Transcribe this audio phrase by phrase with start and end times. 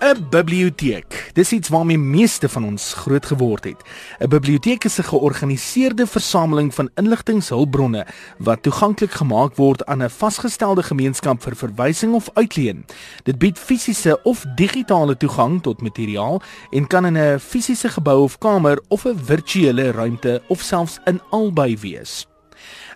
[0.00, 1.30] 'n Biblioteek.
[1.32, 3.82] Dis iets waarmee meeste van ons groot geword het.
[4.18, 8.06] 'n Biblioteek is 'n georganiseerde versameling van inligtinghulpbronne
[8.38, 12.84] wat toeganklik gemaak word aan 'n vasgestelde gemeenskap vir verwysing of uitleen.
[13.22, 18.38] Dit bied fisiese of digitale toegang tot materiaal en kan in 'n fisiese gebou of
[18.38, 22.26] kamer of 'n virtuele ruimte of selfs in albei wees.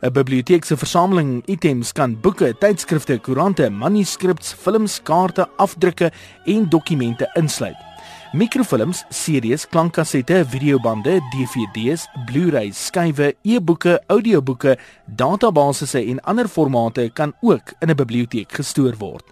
[0.03, 6.11] 'n Biblioteek se versameling items kan boeke, tydskrifte, koerante, manuskripte, films, kaarte, afdrukke
[6.45, 7.77] en dokumente insluit.
[8.33, 17.73] Mikrofilms, CD's, klankkassette, videobande, DVD's, Blu-rays, skywe, e-boeke, audioboeke, databasisse en ander formate kan ook
[17.81, 19.25] in 'n biblioteek gestoor word.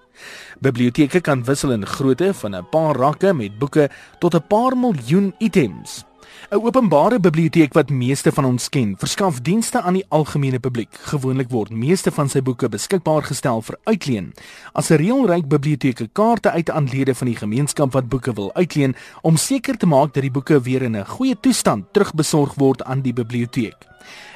[0.61, 5.35] Biblioteke kan wissel in grootte van 'n paar rakke met boeke tot 'n paar miljoen
[5.39, 6.08] items.
[6.51, 10.95] 'n Openbare biblioteek wat meeste van ons ken, verskaf dienste aan die algemene publiek.
[11.11, 14.35] Gewoonlik word meeste van sy boeke beskikbaar gestel vir uitleen.
[14.73, 18.97] As 'n reëlryk biblioteek kaarte uit aan lede van die gemeenskap wat boeke wil uitleen
[19.23, 23.03] om seker te maak dat die boeke weer in 'n goeie toestand terugbesorg word aan
[23.03, 23.87] die biblioteek.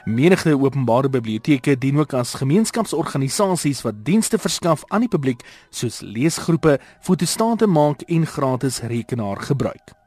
[0.05, 6.79] Menige openbare biblioteke dien ook as gemeenskapsorganisasies wat dienste verskaf aan die publiek soos leesgroepe,
[7.01, 10.02] fotostate maak en gratis rekenaar gebruik.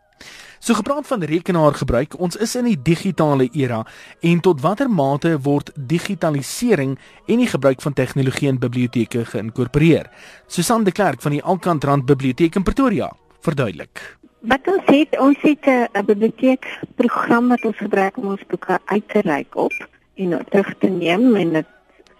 [0.59, 3.83] So gepraat van rekenaar gebruik, ons is in die digitale era
[4.21, 6.95] en tot watter mate word digitalisering
[7.27, 10.09] en die gebruik van tegnologie in biblioteke geïnkorporeer?
[10.47, 13.11] Susan de Klerk van die Alkantrand Biblioteek in Pretoria
[13.45, 14.01] verduidelik.
[14.45, 19.09] Wat ons het, ons het 'n biblioteek program wat ons gebruik om ons boeke uit
[19.09, 19.73] te reik op
[20.15, 21.65] en terug te neem en dit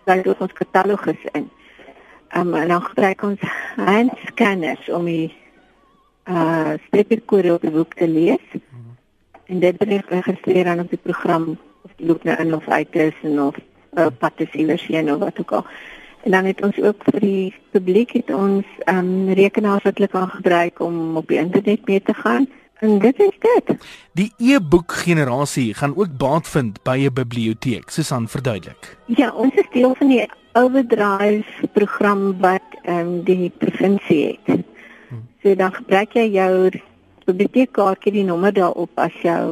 [0.04, 1.50] sluit ons katalogus in.
[2.38, 3.40] Um, en dan gebruik ons
[3.76, 5.34] handscanners om die
[6.30, 8.46] uh streepkode op die boek te lees.
[8.52, 8.98] Hmm.
[9.46, 12.96] En dit word geregistreer aan op die program of die boek nou in of uit
[12.96, 13.56] is en of
[13.98, 15.66] uh, pad sien as jy nou wat ook al.
[16.26, 20.30] En dan het ons ook vir die publiek het ons um rekenaars wat hulle kan
[20.30, 22.48] gebruik om op die internet mee te gaan.
[22.80, 23.76] En dit is dit.
[24.14, 28.98] Die e-boek generasie gaan ook baat vind by 'n biblioteek, Susan verduidelik.
[29.06, 34.55] Ja, ons is deel van die Overdrive program wat ehm um, die provinsie het.
[35.46, 36.72] So dan gebruik jy jou
[37.28, 39.52] biblioteekkaartjie die nommer daarop as jou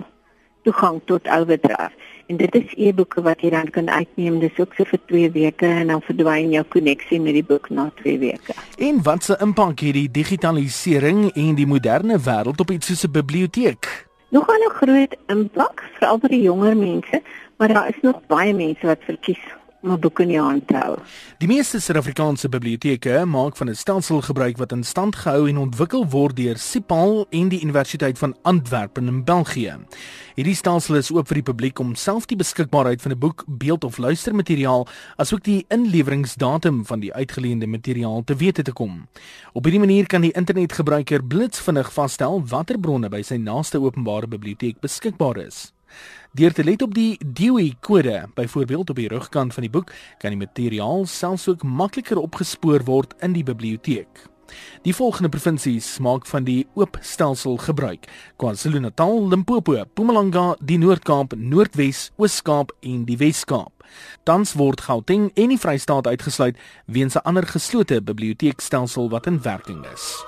[0.66, 1.94] toegang tot overdraft.
[2.32, 5.70] En dit is e-boeke wat jy dan kan uitneem dis ook so vir 2 weke
[5.70, 8.58] en dan verdwyn jou koneksie met die boek na 2 weke.
[8.82, 13.14] En wat se impak het die digitalisering en die moderne wêreld op iets soos 'n
[13.14, 14.08] biblioteek?
[14.34, 17.22] Nog 'n groot impak veral vir die jonger mense,
[17.58, 19.46] maar daar is nog baie mense wat verkies
[19.84, 20.98] om 'n boek in die hand te hou.
[21.38, 26.08] Die meeste Suid-Afrikaanse biblioteke maak van 'n stelsel gebruik wat in stand gehou en ontwikkel
[26.08, 29.78] word deur SIPAL en die Universiteit van Antwerpen in België.
[30.36, 33.84] Hierdie stelsel is oop vir die publiek om self die beskikbaarheid van 'n boek, beeld
[33.84, 39.08] of luistermateriaal, asook die inleweringsdatum van die uitgeleende materiaal te wete te kom.
[39.54, 44.80] Op hierdie manier kan die internetgebruiker blitsvinnig vasstel watter bronne by sy naaste openbare biblioteek
[44.80, 45.74] beskikbaar is.
[46.34, 50.34] Deur te let op die Dewey kode, byvoorbeeld op die rugkant van die boek, kan
[50.34, 54.24] die materiaal selfs ook makliker opgespoor word in die biblioteek.
[54.82, 58.10] Die volgende provinsies maak van die oop stelsel gebruik:
[58.42, 63.86] KwaZulu-Natal, Limpopo, Mpumalanga, die Noord-Kaap, Noordwes, Oos-Kaap en die Wes-Kaap.
[64.26, 69.86] Tans word Gauteng en die Vrystaat uitgesluit weens 'n ander geslote biblioteekstelsel wat in werking
[69.94, 70.26] is.